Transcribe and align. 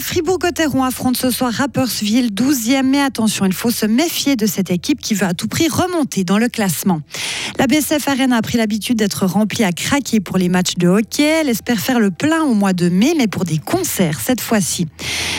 Fribourg-Gotteron 0.00 0.84
affronte 0.84 1.16
ce 1.16 1.30
soir 1.30 1.50
Rappersville, 1.50 2.30
12e. 2.32 2.82
Mais 2.82 3.00
attention, 3.00 3.46
il 3.46 3.54
faut 3.54 3.70
se 3.70 3.86
méfier 3.86 4.36
de 4.36 4.44
cette 4.44 4.70
équipe 4.70 5.00
qui 5.00 5.14
veut 5.14 5.26
à 5.26 5.32
tout 5.32 5.48
prix 5.48 5.68
remonter 5.68 6.24
dans 6.24 6.36
le 6.36 6.48
classement. 6.48 7.00
La 7.58 7.66
BCF 7.66 8.06
Arena 8.08 8.36
a 8.36 8.42
pris 8.42 8.58
l'habitude 8.58 8.98
d'être 8.98 9.24
remplie 9.24 9.64
à 9.64 9.72
craquer 9.72 10.20
pour 10.20 10.36
les 10.36 10.48
matchs 10.48 10.74
de 10.76 10.88
hockey. 10.88 11.22
Elle 11.22 11.48
espère 11.48 11.78
faire 11.78 12.00
le 12.00 12.10
plein 12.10 12.42
au 12.42 12.54
mois 12.54 12.72
de 12.72 12.88
mai, 12.88 13.14
mais 13.16 13.28
pour 13.28 13.44
des 13.44 13.58
concerts 13.58 14.20
cette 14.20 14.40
fois-ci. 14.40 14.88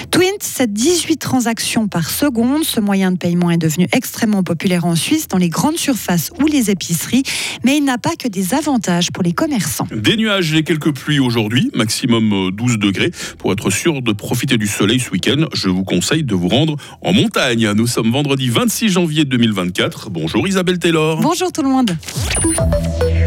Twint, 0.10 0.42
c'est 0.42 0.72
18 0.72 1.18
transactions 1.18 1.88
par 1.88 2.10
seconde. 2.10 2.64
Ce 2.64 2.80
moyen 2.80 3.12
de 3.12 3.18
paiement 3.18 3.52
est 3.52 3.58
devenu 3.58 3.88
extrêmement 3.92 4.44
populaire 4.44 4.86
en 4.86 4.96
Suisse, 4.96 5.28
dans 5.28 5.38
les 5.38 5.50
grandes 5.50 5.78
surfaces 5.78 6.32
ou 6.40 6.46
les 6.46 6.70
épiceries. 6.70 7.24
Mais 7.64 7.78
il 7.78 7.84
n'a 7.84 7.98
pas 7.98 8.16
que 8.18 8.28
des 8.28 8.54
avantages 8.54 9.12
pour 9.12 9.24
les 9.24 9.34
commerçants. 9.34 9.88
Des 9.92 10.16
nuages 10.16 10.54
et 10.54 10.64
quelques 10.64 10.94
pluies 10.94 11.20
aujourd'hui, 11.20 11.72
maximum 11.74 12.52
12 12.52 12.78
degrés. 12.78 13.12
Pour 13.38 13.52
être 13.52 13.70
sûr 13.70 14.02
de 14.02 14.12
profiter 14.24 14.58
du 14.58 14.68
soleil 14.68 15.02
ce 15.02 15.12
week-end, 15.12 15.48
je 15.54 15.68
vous 15.68 15.84
conseille 15.84 16.24
de 16.24 16.34
vous 16.34 16.48
rendre 16.48 16.78
en 17.02 17.12
montagne. 17.12 17.74
Nous 17.74 17.88
sommes 17.88 18.10
vendredi 18.10 18.48
26 18.48 18.88
janvier 18.88 19.26
2024. 19.26 20.10
Bonjour 20.10 20.48
Isabelle 20.48 20.80
Taylor. 20.80 21.20
Bonjour 21.20 21.52
tout 21.52 21.62
le 21.62 21.68
monde. 21.68 21.92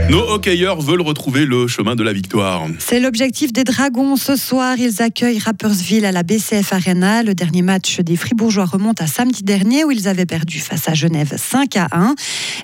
Nos 0.08 0.22
hockeyeurs 0.22 0.80
veulent 0.80 1.00
retrouver 1.00 1.46
le 1.46 1.66
chemin 1.66 1.96
de 1.96 2.04
la 2.04 2.12
victoire. 2.12 2.68
C'est 2.78 3.00
l'objectif 3.00 3.52
des 3.52 3.64
Dragons 3.64 4.14
ce 4.14 4.36
soir. 4.36 4.76
Ils 4.78 5.02
accueillent 5.02 5.40
Rappersville 5.40 6.04
à 6.04 6.12
la 6.12 6.22
BCF 6.22 6.72
Arena. 6.72 7.24
Le 7.24 7.34
dernier 7.34 7.62
match 7.62 7.98
des 7.98 8.14
Fribourgeois 8.14 8.66
remonte 8.66 9.00
à 9.00 9.08
samedi 9.08 9.42
dernier 9.42 9.82
où 9.82 9.90
ils 9.90 10.06
avaient 10.06 10.24
perdu 10.24 10.60
face 10.60 10.88
à 10.88 10.94
Genève 10.94 11.34
5 11.36 11.76
à 11.76 11.88
1. 11.90 12.14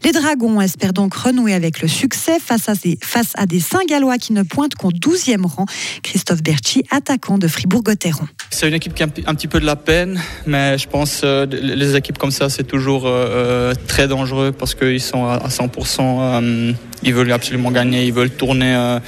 Les 0.04 0.12
Dragons 0.12 0.60
espèrent 0.60 0.92
donc 0.92 1.14
renouer 1.14 1.52
avec 1.52 1.82
le 1.82 1.88
succès 1.88 2.38
face 2.38 2.68
à 2.68 2.74
des, 2.74 2.96
face 3.02 3.32
à 3.34 3.46
des 3.46 3.58
Saint-Gallois 3.58 4.18
qui 4.18 4.32
ne 4.32 4.44
pointent 4.44 4.76
qu'au 4.76 4.92
12e 4.92 5.44
rang. 5.44 5.66
Christophe 6.04 6.44
Berchi, 6.44 6.84
attaquant 6.90 7.38
de 7.38 7.48
Fribourg-Gotteron. 7.48 8.28
C'est 8.50 8.68
une 8.68 8.74
équipe 8.74 8.94
qui 8.94 9.02
a 9.02 9.06
un 9.26 9.34
petit 9.34 9.48
peu 9.48 9.58
de 9.58 9.66
la 9.66 9.74
peine, 9.74 10.20
mais 10.46 10.78
je 10.78 10.86
pense 10.86 11.22
euh, 11.24 11.46
les 11.46 11.96
équipes 11.96 12.18
comme 12.18 12.30
ça, 12.30 12.48
c'est 12.50 12.62
toujours 12.62 13.06
euh, 13.06 13.10
euh, 13.10 13.74
très 13.88 14.06
dangereux 14.06 14.52
parce 14.52 14.76
qu'ils 14.76 15.00
sont 15.00 15.26
à 15.26 15.48
100% 15.48 16.74
ils 17.02 17.14
veulent 17.14 17.32
absolument 17.32 17.70
gagner, 17.70 18.04
ils 18.04 18.12
veulent 18.12 18.30
tourner, 18.30 18.74
euh, 18.74 18.98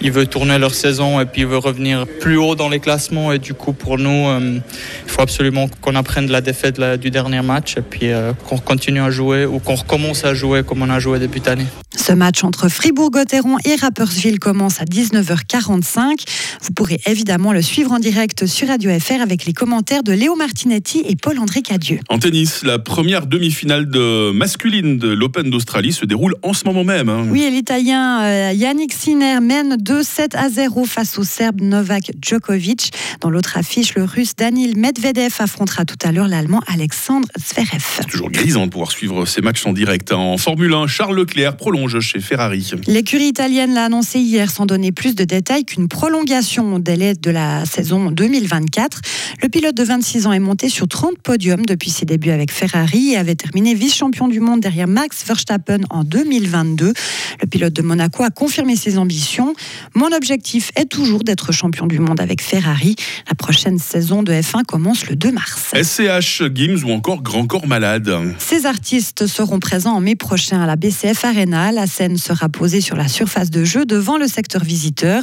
ils 0.00 0.12
veulent 0.12 0.28
tourner 0.28 0.58
leur 0.58 0.74
saison 0.74 1.20
et 1.20 1.24
puis 1.24 1.42
ils 1.42 1.46
veulent 1.46 1.58
revenir 1.58 2.06
plus 2.20 2.36
haut 2.36 2.54
dans 2.54 2.68
les 2.68 2.80
classements. 2.80 3.32
Et 3.32 3.38
du 3.38 3.54
coup, 3.54 3.72
pour 3.72 3.98
nous, 3.98 4.28
euh, 4.28 4.58
il 5.04 5.10
faut 5.10 5.22
absolument 5.22 5.68
qu'on 5.80 5.94
apprenne 5.96 6.26
de 6.26 6.32
la 6.32 6.40
défaite 6.40 6.80
du 7.00 7.10
dernier 7.10 7.42
match 7.42 7.76
et 7.76 7.82
puis 7.82 8.10
euh, 8.12 8.32
qu'on 8.46 8.58
continue 8.58 9.00
à 9.00 9.10
jouer 9.10 9.46
ou 9.46 9.58
qu'on 9.58 9.74
recommence 9.74 10.24
à 10.24 10.34
jouer 10.34 10.62
comme 10.62 10.82
on 10.82 10.90
a 10.90 10.98
joué 10.98 11.18
début 11.18 11.40
d'année. 11.40 11.66
Ce 11.96 12.12
match 12.12 12.44
entre 12.44 12.68
Fribourg-Gotteron 12.68 13.56
et 13.64 13.74
Rappersville 13.74 14.38
commence 14.38 14.80
à 14.80 14.84
19h45. 14.84 16.24
Vous 16.62 16.72
pourrez 16.72 17.00
évidemment 17.06 17.52
le 17.52 17.62
suivre 17.62 17.92
en 17.92 17.98
direct 17.98 18.46
sur 18.46 18.68
Radio 18.68 18.90
FR 18.98 19.20
avec 19.20 19.44
les 19.44 19.52
commentaires 19.52 20.02
de 20.02 20.12
Léo 20.12 20.36
Martinetti 20.36 21.02
et 21.06 21.16
Paul-André 21.16 21.62
Cadieux. 21.62 22.00
En 22.08 22.18
tennis, 22.18 22.62
la 22.62 22.78
première 22.78 23.26
demi-finale 23.26 23.88
de 23.88 24.30
masculine 24.32 24.98
de 24.98 25.08
l'Open 25.08 25.50
d'Australie 25.50 25.92
se 25.92 26.04
déroule 26.04 26.36
en 26.42 26.52
ce 26.52 26.64
moment 26.64 26.84
même. 26.84 27.08
Hein. 27.08 27.26
Oui, 27.30 27.48
l'Italien 27.48 28.22
euh, 28.22 28.52
Yannick 28.52 28.92
Sinner 28.92 29.38
mène 29.40 29.76
2-7 29.76 30.36
à 30.36 30.48
0 30.48 30.84
face 30.84 31.16
au 31.16 31.22
Serbe 31.22 31.60
Novak 31.60 32.10
Djokovic. 32.20 32.92
Dans 33.20 33.30
l'autre 33.30 33.56
affiche, 33.56 33.94
le 33.94 34.02
Russe 34.02 34.34
Danil 34.34 34.76
Medvedev 34.76 35.36
affrontera 35.38 35.84
tout 35.84 35.98
à 36.02 36.10
l'heure 36.10 36.26
l'Allemand 36.26 36.60
Alexandre 36.66 37.28
Zverev. 37.38 37.84
C'est 38.00 38.08
toujours 38.08 38.30
grisant 38.30 38.66
de 38.66 38.70
pouvoir 38.70 38.90
suivre 38.90 39.26
ces 39.26 39.42
matchs 39.42 39.64
en 39.64 39.72
direct. 39.72 40.10
En 40.12 40.38
Formule 40.38 40.74
1, 40.74 40.88
Charles 40.88 41.14
Leclerc 41.14 41.56
prolonge 41.56 42.00
chez 42.00 42.18
Ferrari. 42.18 42.68
L'écurie 42.88 43.28
italienne 43.28 43.74
l'a 43.74 43.84
annoncé 43.84 44.18
hier 44.18 44.50
sans 44.50 44.66
donner 44.66 44.90
plus 44.90 45.14
de 45.14 45.22
détails 45.22 45.64
qu'une 45.64 45.86
prolongation 45.86 46.74
au 46.74 46.78
délai 46.80 47.14
de 47.14 47.30
la 47.30 47.64
saison 47.64 48.10
2024. 48.10 49.02
Le 49.40 49.48
pilote 49.48 49.76
de 49.76 49.84
26 49.84 50.26
ans 50.26 50.32
est 50.32 50.40
monté 50.40 50.68
sur 50.68 50.88
30 50.88 51.18
podiums 51.22 51.64
depuis 51.64 51.90
ses 51.90 52.06
débuts 52.06 52.30
avec 52.30 52.50
Ferrari 52.50 53.12
et 53.12 53.16
avait 53.16 53.36
terminé 53.36 53.74
vice-champion 53.74 54.26
du 54.26 54.40
monde 54.40 54.58
derrière 54.58 54.88
Max 54.88 55.24
Verstappen 55.24 55.80
en 55.90 56.02
2022. 56.02 56.92
Le 57.40 57.46
pilote 57.46 57.72
de 57.72 57.82
Monaco 57.82 58.22
a 58.22 58.30
confirmé 58.30 58.76
ses 58.76 58.98
ambitions. 58.98 59.54
Mon 59.94 60.12
objectif 60.12 60.70
est 60.76 60.86
toujours 60.86 61.24
d'être 61.24 61.52
champion 61.52 61.86
du 61.86 61.98
monde 61.98 62.20
avec 62.20 62.42
Ferrari. 62.42 62.96
La 63.28 63.34
prochaine 63.34 63.78
saison 63.78 64.22
de 64.22 64.32
F1 64.32 64.64
commence 64.64 65.08
le 65.08 65.16
2 65.16 65.32
mars. 65.32 65.72
SCH, 65.74 66.42
Gims 66.54 66.84
ou 66.84 66.92
encore 66.92 67.22
Grand 67.22 67.46
Corps 67.46 67.66
Malade. 67.66 68.10
Ces 68.38 68.66
artistes 68.66 69.26
seront 69.26 69.58
présents 69.58 69.94
en 69.94 70.00
mai 70.00 70.16
prochain 70.16 70.60
à 70.62 70.66
la 70.66 70.76
BCF 70.76 71.24
Arena. 71.24 71.72
La 71.72 71.86
scène 71.86 72.16
sera 72.16 72.48
posée 72.48 72.80
sur 72.80 72.96
la 72.96 73.08
surface 73.08 73.50
de 73.50 73.64
jeu 73.64 73.84
devant 73.84 74.18
le 74.18 74.26
secteur 74.26 74.64
visiteur. 74.64 75.22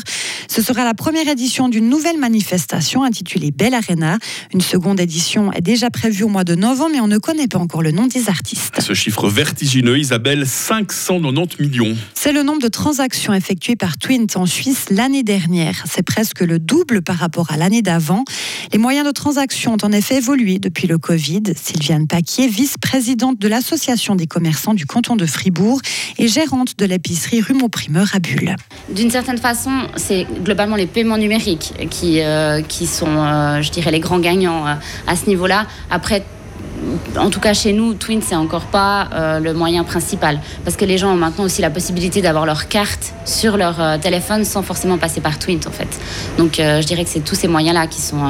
Ce 0.57 0.63
sera 0.63 0.83
la 0.83 0.95
première 0.95 1.27
édition 1.27 1.69
d'une 1.69 1.87
nouvelle 1.87 2.17
manifestation 2.17 3.03
intitulée 3.03 3.51
Belle 3.51 3.75
Arena. 3.75 4.17
Une 4.51 4.61
seconde 4.61 4.99
édition 4.99 5.53
est 5.53 5.61
déjà 5.61 5.91
prévue 5.91 6.23
au 6.23 6.29
mois 6.29 6.43
de 6.43 6.55
novembre, 6.55 6.93
mais 6.93 6.99
on 6.99 7.05
ne 7.05 7.19
connaît 7.19 7.47
pas 7.47 7.59
encore 7.59 7.83
le 7.83 7.91
nom 7.91 8.07
des 8.07 8.27
artistes. 8.27 8.81
Ce 8.81 8.95
chiffre 8.95 9.29
vertigineux, 9.29 9.99
Isabelle, 9.99 10.47
590 10.47 11.59
millions. 11.59 11.95
C'est 12.15 12.31
le 12.31 12.41
nombre 12.41 12.59
de 12.59 12.69
transactions 12.69 13.35
effectuées 13.35 13.75
par 13.75 13.99
Twint 13.99 14.25
en 14.33 14.47
Suisse 14.47 14.85
l'année 14.89 15.21
dernière. 15.21 15.83
C'est 15.87 16.01
presque 16.01 16.39
le 16.39 16.57
double 16.57 17.03
par 17.03 17.17
rapport 17.17 17.51
à 17.51 17.57
l'année 17.57 17.83
d'avant. 17.83 18.23
Les 18.71 18.79
moyens 18.79 19.05
de 19.05 19.11
transaction 19.11 19.73
ont 19.73 19.85
en 19.85 19.91
effet 19.91 20.15
évolué 20.15 20.57
depuis 20.57 20.87
le 20.87 20.97
Covid. 20.97 21.43
Sylviane 21.55 22.07
Paquier, 22.07 22.47
vice-présidente 22.47 23.37
de 23.37 23.47
l'Association 23.47 24.15
des 24.15 24.25
commerçants 24.25 24.73
du 24.73 24.87
canton 24.87 25.15
de 25.17 25.27
Fribourg 25.27 25.79
et 26.17 26.27
gérante 26.27 26.79
de 26.79 26.85
l'épicerie 26.85 27.41
rue 27.41 27.53
Primeur 27.69 28.09
à 28.15 28.19
Bulle. 28.19 28.55
D'une 28.89 29.11
certaine 29.11 29.37
façon, 29.37 29.87
c'est 29.97 30.25
globalement 30.47 30.77
les 30.77 30.87
paiements 30.87 31.17
numériques 31.17 31.73
qui, 31.89 32.21
euh, 32.21 32.61
qui 32.61 32.87
sont, 32.87 33.17
euh, 33.17 33.61
je 33.61 33.69
dirais, 33.69 33.91
les 33.91 33.99
grands 33.99 34.19
gagnants 34.19 34.65
euh, 34.65 34.73
à 35.05 35.15
ce 35.17 35.27
niveau-là. 35.27 35.65
Après, 35.91 36.23
en 37.17 37.29
tout 37.29 37.41
cas 37.41 37.53
chez 37.53 37.73
nous, 37.73 37.95
Twin, 37.95 38.21
c'est 38.21 38.35
encore 38.35 38.67
pas 38.67 39.09
le 39.39 39.51
moyen 39.53 39.83
principal. 39.83 40.39
Parce 40.63 40.77
que 40.77 40.85
les 40.85 40.97
gens 40.97 41.11
ont 41.11 41.17
maintenant 41.17 41.43
aussi 41.43 41.61
la 41.61 41.71
possibilité 41.71 42.21
d'avoir 42.21 42.45
leur 42.45 42.67
carte 42.67 43.13
sur 43.25 43.57
leur 43.57 43.99
téléphone 43.99 44.45
sans 44.45 44.61
forcément 44.61 44.97
passer 44.97 45.19
par 45.19 45.37
Twint, 45.39 45.61
en 45.67 45.71
fait. 45.71 45.89
Donc 46.37 46.53
je 46.57 46.85
dirais 46.85 47.03
que 47.03 47.09
c'est 47.09 47.25
tous 47.25 47.35
ces 47.35 47.47
moyens-là 47.47 47.87
qui 47.87 47.99
sont 47.99 48.21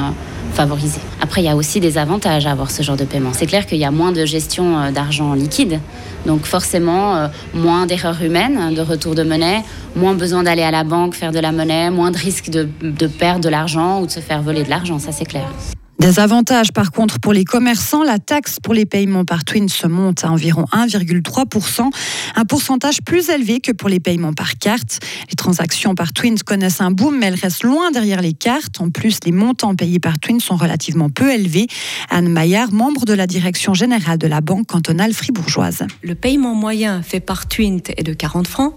Après, 1.20 1.40
il 1.40 1.44
y 1.44 1.48
a 1.48 1.56
aussi 1.56 1.80
des 1.80 1.98
avantages 1.98 2.46
à 2.46 2.52
avoir 2.52 2.70
ce 2.70 2.82
genre 2.82 2.96
de 2.96 3.04
paiement. 3.04 3.30
C'est 3.32 3.46
clair 3.46 3.66
qu'il 3.66 3.78
y 3.78 3.84
a 3.84 3.90
moins 3.90 4.12
de 4.12 4.24
gestion 4.24 4.90
d'argent 4.90 5.34
liquide. 5.34 5.80
Donc 6.26 6.46
forcément, 6.46 7.28
moins 7.54 7.86
d'erreurs 7.86 8.20
humaines, 8.22 8.74
de 8.74 8.80
retour 8.80 9.14
de 9.14 9.22
monnaie, 9.22 9.62
moins 9.94 10.14
besoin 10.14 10.42
d'aller 10.42 10.62
à 10.62 10.70
la 10.70 10.84
banque 10.84 11.14
faire 11.14 11.32
de 11.32 11.38
la 11.38 11.52
monnaie, 11.52 11.90
moins 11.90 12.10
de 12.10 12.18
risque 12.18 12.50
de, 12.50 12.68
de 12.82 13.06
perdre 13.06 13.40
de 13.40 13.48
l'argent 13.48 14.00
ou 14.00 14.06
de 14.06 14.10
se 14.10 14.20
faire 14.20 14.42
voler 14.42 14.64
de 14.64 14.70
l'argent, 14.70 14.98
ça 14.98 15.12
c'est 15.12 15.26
clair. 15.26 15.48
Des 15.98 16.20
avantages 16.20 16.72
par 16.72 16.92
contre 16.92 17.18
pour 17.18 17.32
les 17.32 17.44
commerçants, 17.44 18.04
la 18.04 18.20
taxe 18.20 18.58
pour 18.62 18.72
les 18.72 18.86
paiements 18.86 19.24
par 19.24 19.44
Twin 19.44 19.68
se 19.68 19.88
monte 19.88 20.24
à 20.24 20.30
environ 20.30 20.64
1,3%, 20.70 21.90
un 22.36 22.44
pourcentage 22.44 23.02
plus 23.02 23.30
élevé 23.30 23.58
que 23.58 23.72
pour 23.72 23.88
les 23.88 23.98
paiements 23.98 24.32
par 24.32 24.58
carte. 24.58 25.00
Les 25.28 25.34
transactions 25.34 25.96
par 25.96 26.12
Twin 26.12 26.38
connaissent 26.38 26.80
un 26.80 26.92
boom, 26.92 27.18
mais 27.18 27.26
elles 27.26 27.34
restent 27.34 27.64
loin 27.64 27.90
derrière 27.90 28.22
les 28.22 28.32
cartes. 28.32 28.80
En 28.80 28.90
plus, 28.90 29.18
les 29.24 29.32
montants 29.32 29.74
payés 29.74 29.98
par 29.98 30.20
Twin 30.20 30.38
sont 30.38 30.54
relativement 30.54 31.10
peu 31.10 31.32
élevés. 31.32 31.66
Anne 32.10 32.28
Maillard, 32.28 32.72
membre 32.72 33.04
de 33.04 33.12
la 33.12 33.26
direction 33.26 33.74
générale 33.74 34.18
de 34.18 34.28
la 34.28 34.40
Banque 34.40 34.68
cantonale 34.68 35.12
fribourgeoise. 35.12 35.84
Le 36.02 36.14
paiement 36.14 36.54
moyen 36.54 37.02
fait 37.02 37.18
par 37.18 37.48
Twint 37.48 37.82
est 37.96 38.04
de 38.04 38.12
40 38.12 38.46
francs. 38.46 38.74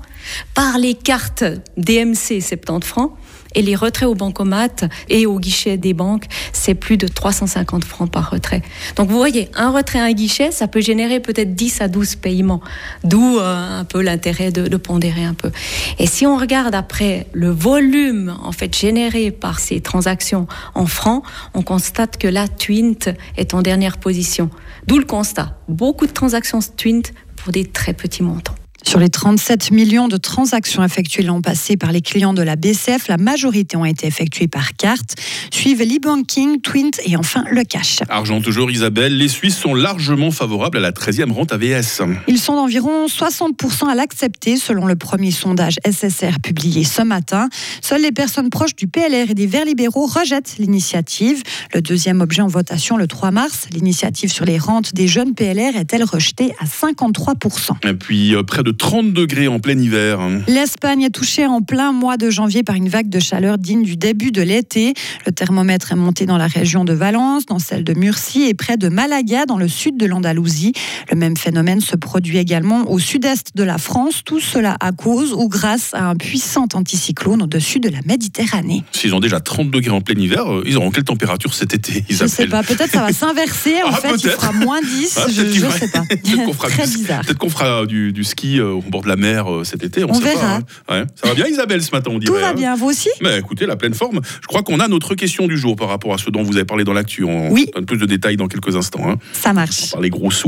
Par 0.56 0.80
les 0.80 0.96
cartes 0.96 1.44
DMC, 1.78 2.42
70 2.42 2.88
francs 2.88 3.12
et 3.56 3.62
les 3.62 3.76
retraits 3.76 4.08
au 4.08 4.16
bancomat 4.16 4.88
et 5.10 5.26
au 5.26 5.40
guichet 5.40 5.78
des 5.78 5.94
banques, 5.94 6.26
c'est 6.54 6.76
plus 6.76 6.98
de 6.98 7.08
350 7.08 7.84
francs 7.84 8.12
par 8.12 8.32
retrait. 8.32 8.62
Donc 8.96 9.10
vous 9.10 9.18
voyez, 9.18 9.50
un 9.56 9.72
retrait 9.72 10.00
à 10.00 10.06
un 10.06 10.14
guichet, 10.14 10.52
ça 10.52 10.68
peut 10.68 10.82
générer 10.82 11.20
peut-être 11.20 11.56
10 11.56 11.82
à 11.82 11.88
12 11.88 12.16
paiements, 12.16 12.62
d'où 13.04 13.38
euh, 13.38 13.80
un 13.80 13.86
peu 13.86 14.02
l'intérêt 14.02 14.52
de, 14.52 14.68
de, 14.68 14.78
pondérer 14.78 15.24
un 15.24 15.34
peu. 15.34 15.52
Et 16.00 16.08
si 16.08 16.26
on 16.26 16.38
regarde 16.38 16.76
après 16.76 17.28
le 17.34 17.50
volume 17.50 18.36
en 18.44 18.52
fait 18.52 18.76
généré 18.76 19.32
par 19.32 19.60
ces 19.60 19.82
transactions 19.82 20.48
en 20.76 20.86
francs, 20.86 21.24
on 21.54 21.62
constate 21.62 22.18
que 22.18 22.28
la 22.28 22.48
Twint 22.48 23.14
est 23.38 23.54
en 23.54 23.62
dernière 23.62 23.98
position. 23.98 24.50
D'où 24.88 24.98
le 24.98 25.06
constat, 25.06 25.58
beaucoup 25.68 26.08
de 26.08 26.12
transactions 26.12 26.60
Twint 26.76 27.14
pour 27.36 27.52
des 27.52 27.66
très 27.66 27.94
petits 27.94 28.24
montants. 28.24 28.56
Sur 28.86 29.00
les 29.00 29.10
37 29.10 29.72
millions 29.72 30.08
de 30.08 30.18
transactions 30.18 30.84
effectuées 30.84 31.24
l'an 31.24 31.42
passé 31.42 31.78
par 31.78 31.92
les 31.92 32.02
clients 32.02 32.34
de 32.34 32.42
la 32.42 32.56
BCF, 32.56 33.08
la 33.08 33.18
majorité 33.18 33.78
ont 33.78 33.86
été 33.86 34.08
effectuées 34.08 34.48
par 34.48 34.74
carte. 34.74 35.16
Suivent 35.52 35.84
l'e-banking, 35.84 36.62
Twint 36.62 36.92
et 37.06 37.16
enfin 37.16 37.46
le 37.50 37.64
cash. 37.64 38.00
Argent 38.10 38.42
toujours 38.42 38.72
Isabelle, 38.72 39.18
les 39.18 39.28
Suisses 39.28 39.58
sont 39.58 39.76
largement 39.76 40.32
favorables 40.32 40.78
à 40.78 40.82
la 40.82 40.92
13e 40.92 41.32
rente 41.32 41.54
AVS. 41.54 42.02
Ils 42.28 42.40
sont 42.40 42.56
d'environ 42.56 43.06
60% 43.06 43.88
à 43.88 43.96
l'accepter 43.96 44.58
selon 44.58 44.86
le 44.86 44.96
premier 44.96 45.32
sondage 45.32 45.76
SSR 45.86 46.40
publié 46.42 46.84
ce 46.84 47.02
matin. 47.02 47.50
Seules 47.82 48.02
les 48.02 48.12
personnes 48.12 48.50
proches 48.50 48.76
du 48.76 48.88
PLR 48.88 49.30
et 49.30 49.36
des 49.36 49.48
Verts 49.48 49.66
libéraux 49.66 50.08
rejettent 50.08 50.56
l'initiative. 50.58 51.44
Le 51.74 51.82
deuxième 51.82 52.22
objet 52.22 52.42
en 52.42 52.48
votation 52.48 52.98
le 52.98 53.08
3 53.08 53.32
mars, 53.32 53.68
l'initiative 53.72 54.32
sur 54.32 54.46
les 54.46 54.58
rentes 54.58 54.94
des 54.94 55.08
jeunes 55.08 55.34
PLR 55.34 55.76
est-elle 55.78 56.04
rejetée 56.04 56.54
à 56.60 56.66
53%. 56.66 57.88
Et 57.88 57.94
puis 57.94 58.36
euh, 58.36 58.44
près 58.44 58.64
de 58.64 58.71
30 58.72 59.14
degrés 59.14 59.48
en 59.48 59.60
plein 59.60 59.78
hiver. 59.78 60.20
L'Espagne 60.48 61.04
est 61.04 61.10
touchée 61.10 61.46
en 61.46 61.62
plein 61.62 61.92
mois 61.92 62.18
de 62.18 62.30
janvier 62.30 62.64
par 62.64 62.76
une 62.76 62.90
vague 62.90 63.10
de 63.10 63.20
chaleur 63.20 63.58
digne 63.58 63.84
du 63.84 63.96
début 63.98 64.32
de 64.32 64.42
l'été. 64.42 64.94
Le 65.26 65.32
thermomètre 65.32 65.92
est 65.92 65.96
monté 65.96 66.26
dans 66.26 66.38
la 66.38 66.48
région 66.48 66.86
de 66.86 66.94
Valence, 66.94 67.46
dans 67.46 67.60
celle 67.60 67.84
de 67.84 67.94
Murcie 67.94 68.44
et 68.44 68.54
près 68.54 68.78
de 68.78 68.90
Malaga, 68.90 69.46
dans 69.46 69.58
le 69.58 69.68
sud 69.68 69.98
de 69.98 70.06
l'Andalousie. 70.06 70.74
Le 71.12 71.18
même 71.18 71.38
phénomène 71.38 71.82
se 71.82 71.96
produit 71.96 72.38
également 72.38 72.90
au 72.92 73.00
sud-est 73.00 73.56
de 73.56 73.64
la 73.64 73.78
France. 73.78 74.22
Tout 74.26 74.40
cela 74.40 74.78
à 74.80 74.92
cause 74.92 75.34
ou 75.34 75.48
grâce 75.48 75.94
à 75.94 76.10
un 76.10 76.16
puissant 76.16 76.68
anticyclone 76.74 77.42
au-dessus 77.44 77.80
de 77.80 77.90
la 77.90 78.00
Méditerranée. 78.06 78.84
S'ils 78.92 79.14
ont 79.14 79.20
déjà 79.20 79.40
30 79.40 79.72
degrés 79.72 79.92
en 79.92 80.02
plein 80.02 80.20
hiver, 80.20 80.52
euh, 80.52 80.64
ils 80.66 80.78
auront 80.78 80.92
quelle 80.92 81.04
température 81.04 81.54
cet 81.54 81.74
été 81.74 82.04
Je 82.10 82.26
sais 82.26 82.48
pas, 82.48 82.64
peut-être 82.64 82.92
ça 82.92 83.02
va 83.02 83.12
s'inverser. 83.14 83.76
En 83.84 83.92
Ah, 84.04 84.08
fait, 84.08 84.16
il 84.24 84.30
fera 84.30 84.52
moins 84.54 84.80
10. 84.82 85.18
Ah, 85.18 85.26
je 85.32 85.42
ne 85.44 85.70
sais 85.72 85.88
pas. 85.90 86.02
Peut-être 86.10 86.46
qu'on 86.46 86.54
fera, 86.54 86.70
Très 86.70 86.88
du, 86.88 86.98
bizarre. 86.98 87.22
peut-être 87.26 87.38
qu'on 87.38 87.50
fera 87.50 87.86
du, 87.86 88.14
du 88.14 88.24
ski 88.24 88.60
au 88.62 88.82
bord 88.82 89.02
de 89.04 89.08
la 89.08 89.16
mer 89.16 89.52
euh, 89.52 89.64
cet 89.64 89.84
été. 89.84 90.04
On, 90.04 90.10
On 90.10 90.14
sait 90.14 90.22
verra. 90.24 90.60
Pas, 90.88 90.96
hein. 90.98 91.02
Ouais. 91.02 91.06
Ça 91.22 91.28
va 91.30 91.34
bien 91.36 91.48
Isabelle 91.48 91.82
ce 91.84 91.92
matin, 91.92 92.12
on 92.12 92.20
Tout 92.20 92.32
dirait. 92.32 92.42
va 92.42 92.50
hein. 92.50 92.54
bien, 92.54 92.76
vous 92.76 92.88
aussi 92.88 93.10
Mais 93.22 93.38
écoutez, 93.40 93.66
la 93.66 93.76
pleine 93.76 93.94
forme. 93.94 94.22
Je 94.42 94.48
crois 94.48 94.64
qu'on 94.64 94.80
a 94.80 94.88
notre 94.88 95.16
question 95.16 95.48
du 95.48 95.58
jour 95.58 95.76
par 95.76 95.88
rapport 95.90 96.14
à 96.14 96.18
ce 96.18 96.30
dont 96.30 96.44
vous 96.44 96.56
avez 96.56 96.66
parlé 96.66 96.84
dans 96.84 96.94
l'actu. 96.94 97.24
On 97.24 97.50
Oui. 97.52 97.68
donne 97.74 97.86
plus 97.86 97.98
de 97.98 98.06
détails 98.06 98.38
dans 98.38 98.48
quelques 98.48 98.76
instants. 98.76 99.10
Hein. 99.10 99.16
Ça 99.34 99.54
marche. 99.54 99.92
Par 99.92 100.02
les 100.02 100.10
gros 100.10 100.32
sous. 100.32 100.48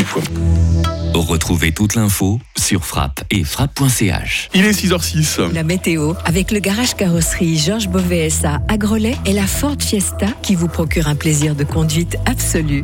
Retrouvez 1.14 1.72
toute 1.72 1.94
l'info 1.96 2.40
sur 2.58 2.86
frappe 2.86 3.22
et 3.30 3.44
frappe.ch. 3.44 4.50
Il 4.56 4.66
est 4.66 4.72
6h06. 4.72 5.52
La 5.54 5.64
météo 5.64 6.14
avec 6.26 6.52
le 6.52 6.60
garage 6.60 6.96
carrosserie 6.96 7.58
Georges 7.58 7.88
Beauvais 7.88 8.30
SA 8.32 8.62
à 8.68 8.78
Grelais 8.78 9.16
et 9.26 9.34
la 9.34 9.46
Ford 9.46 9.76
Fiesta 9.80 10.28
qui 10.42 10.56
vous 10.56 10.68
procure 10.68 11.08
un 11.08 11.16
plaisir 11.16 11.56
de 11.56 11.64
conduite 11.64 12.18
absolu. 12.26 12.84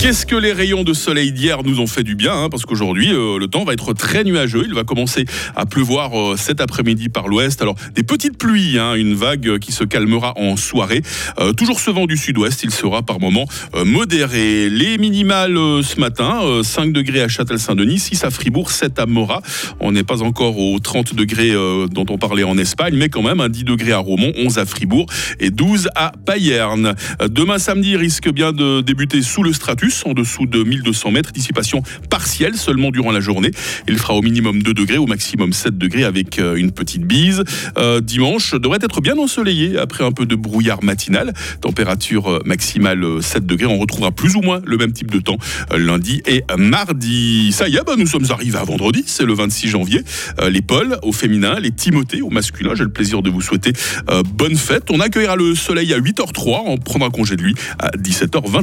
Qu'est-ce 0.00 0.26
que 0.26 0.36
les 0.36 0.52
rayons 0.52 0.84
de 0.84 0.92
soleil 0.92 1.32
d'hier 1.32 1.64
nous 1.64 1.80
ont 1.80 1.88
fait 1.88 2.04
du 2.04 2.14
bien 2.14 2.32
hein, 2.32 2.48
Parce 2.50 2.64
qu'aujourd'hui, 2.64 3.12
euh, 3.12 3.36
le 3.36 3.48
temps 3.48 3.64
va 3.64 3.72
être 3.72 3.94
très 3.94 4.22
nuageux. 4.22 4.62
Il 4.64 4.72
va 4.72 4.84
commencer 4.84 5.24
à 5.56 5.66
pleuvoir 5.66 6.16
euh, 6.16 6.36
cet 6.36 6.60
après-midi 6.60 7.08
par 7.08 7.26
l'ouest. 7.26 7.60
Alors, 7.62 7.74
des 7.96 8.04
petites 8.04 8.38
pluies, 8.38 8.78
hein, 8.78 8.94
une 8.94 9.14
vague 9.14 9.58
qui 9.58 9.72
se 9.72 9.82
calmera 9.82 10.34
en 10.38 10.56
soirée. 10.56 11.02
Euh, 11.40 11.52
toujours 11.52 11.80
ce 11.80 11.90
vent 11.90 12.06
du 12.06 12.16
sud-ouest, 12.16 12.62
il 12.62 12.70
sera 12.70 13.02
par 13.02 13.18
moments 13.18 13.46
modéré. 13.84 14.70
Les 14.70 14.98
minimales 14.98 15.56
ce 15.82 15.98
matin, 15.98 16.42
euh, 16.44 16.62
5 16.62 16.92
degrés 16.92 17.22
à 17.22 17.28
Châtel-Saint-Denis, 17.28 17.98
6 17.98 18.22
à 18.22 18.30
Fribourg, 18.30 18.70
7 18.70 19.00
à 19.00 19.06
Morat. 19.06 19.42
On 19.80 19.90
n'est 19.90 20.04
pas 20.04 20.22
encore 20.22 20.58
aux 20.58 20.78
30 20.78 21.16
degrés 21.16 21.52
dont 21.90 22.06
on 22.08 22.18
parlait 22.18 22.44
en 22.44 22.56
Espagne, 22.56 22.94
mais 22.96 23.08
quand 23.08 23.22
même 23.22 23.40
un 23.40 23.48
10 23.48 23.64
degrés 23.64 23.92
à 23.92 23.98
Romont, 23.98 24.32
11 24.36 24.58
à 24.58 24.64
Fribourg 24.64 25.06
et 25.40 25.50
12 25.50 25.88
à 25.96 26.12
Payerne. 26.24 26.94
Demain 27.28 27.58
samedi 27.58 27.96
risque 27.96 28.30
bien 28.30 28.52
de 28.52 28.80
débuter 28.80 29.22
sous 29.22 29.42
le 29.42 29.52
stratus, 29.52 29.87
en 30.06 30.12
dessous 30.12 30.46
de 30.46 30.62
1200 30.62 31.10
mètres, 31.12 31.32
dissipation 31.32 31.82
partielle 32.10 32.56
seulement 32.56 32.90
durant 32.90 33.12
la 33.12 33.20
journée. 33.20 33.50
Il 33.88 33.98
fera 33.98 34.14
au 34.14 34.22
minimum 34.22 34.62
2 34.62 34.74
degrés, 34.74 34.98
au 34.98 35.06
maximum 35.06 35.52
7 35.52 35.76
degrés 35.78 36.04
avec 36.04 36.38
euh, 36.38 36.56
une 36.56 36.72
petite 36.72 37.02
bise. 37.02 37.44
Euh, 37.78 38.00
dimanche 38.00 38.54
devrait 38.54 38.78
être 38.82 39.00
bien 39.00 39.16
ensoleillé 39.18 39.78
après 39.78 40.04
un 40.04 40.12
peu 40.12 40.26
de 40.26 40.34
brouillard 40.34 40.82
matinal. 40.82 41.32
Température 41.60 42.30
euh, 42.30 42.42
maximale 42.44 43.02
euh, 43.04 43.20
7 43.20 43.46
degrés. 43.46 43.66
On 43.66 43.78
retrouvera 43.78 44.12
plus 44.12 44.36
ou 44.36 44.40
moins 44.40 44.60
le 44.64 44.76
même 44.76 44.92
type 44.92 45.10
de 45.10 45.18
temps 45.18 45.38
lundi 45.76 46.22
et 46.26 46.42
mardi. 46.56 47.52
Ça 47.52 47.68
y 47.68 47.76
est, 47.76 47.84
bah, 47.84 47.94
nous 47.96 48.06
sommes 48.06 48.26
arrivés 48.30 48.58
à 48.58 48.64
vendredi, 48.64 49.04
c'est 49.06 49.24
le 49.24 49.34
26 49.34 49.68
janvier. 49.68 50.02
Les 50.50 50.62
Paul 50.62 50.98
au 51.02 51.12
féminin, 51.12 51.58
les 51.60 51.70
Timothée 51.70 52.22
au 52.22 52.30
masculin. 52.30 52.74
J'ai 52.74 52.84
le 52.84 52.90
plaisir 52.90 53.22
de 53.22 53.30
vous 53.30 53.40
souhaiter 53.40 53.72
bonne 54.34 54.56
fête. 54.56 54.90
On 54.90 55.00
accueillera 55.00 55.36
le 55.36 55.54
soleil 55.54 55.92
à 55.92 56.00
8h03. 56.00 56.62
On 56.66 56.78
prendra 56.78 57.10
congé 57.10 57.36
de 57.36 57.42
lui 57.42 57.54
à 57.78 57.90
17h20. 57.90 58.56